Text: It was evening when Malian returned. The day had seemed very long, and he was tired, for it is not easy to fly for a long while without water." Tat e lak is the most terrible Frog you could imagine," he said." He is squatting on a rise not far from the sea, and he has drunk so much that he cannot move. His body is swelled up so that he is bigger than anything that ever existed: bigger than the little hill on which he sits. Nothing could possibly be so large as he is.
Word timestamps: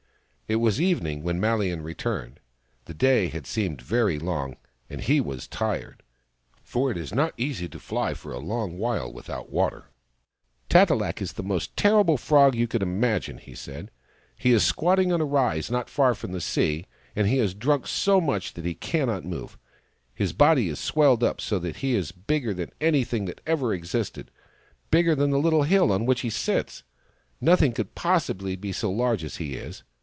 It 0.53 0.57
was 0.59 0.81
evening 0.81 1.23
when 1.23 1.39
Malian 1.39 1.81
returned. 1.81 2.41
The 2.83 2.93
day 2.93 3.29
had 3.29 3.47
seemed 3.47 3.81
very 3.81 4.19
long, 4.19 4.57
and 4.89 4.99
he 4.99 5.21
was 5.21 5.47
tired, 5.47 6.03
for 6.61 6.91
it 6.91 6.97
is 6.97 7.13
not 7.15 7.33
easy 7.37 7.69
to 7.69 7.79
fly 7.79 8.13
for 8.13 8.33
a 8.33 8.37
long 8.39 8.77
while 8.77 9.09
without 9.13 9.49
water." 9.49 9.85
Tat 10.69 10.91
e 10.91 10.93
lak 10.93 11.21
is 11.21 11.31
the 11.31 11.41
most 11.41 11.77
terrible 11.77 12.17
Frog 12.17 12.53
you 12.53 12.67
could 12.67 12.83
imagine," 12.83 13.37
he 13.37 13.55
said." 13.55 13.91
He 14.43 14.51
is 14.51 14.61
squatting 14.61 15.13
on 15.13 15.21
a 15.21 15.25
rise 15.25 15.71
not 15.71 15.89
far 15.89 16.13
from 16.13 16.33
the 16.33 16.41
sea, 16.41 16.85
and 17.15 17.27
he 17.27 17.37
has 17.37 17.53
drunk 17.53 17.87
so 17.87 18.19
much 18.19 18.53
that 18.55 18.65
he 18.65 18.75
cannot 18.75 19.23
move. 19.23 19.57
His 20.13 20.33
body 20.33 20.67
is 20.67 20.79
swelled 20.79 21.23
up 21.23 21.39
so 21.39 21.59
that 21.59 21.77
he 21.77 21.95
is 21.95 22.11
bigger 22.11 22.53
than 22.53 22.73
anything 22.81 23.23
that 23.23 23.39
ever 23.47 23.73
existed: 23.73 24.29
bigger 24.89 25.15
than 25.15 25.29
the 25.29 25.39
little 25.39 25.63
hill 25.63 25.93
on 25.93 26.05
which 26.05 26.19
he 26.19 26.29
sits. 26.29 26.83
Nothing 27.39 27.71
could 27.71 27.95
possibly 27.95 28.57
be 28.57 28.73
so 28.73 28.91
large 28.91 29.23
as 29.23 29.37
he 29.37 29.53
is. 29.53 29.83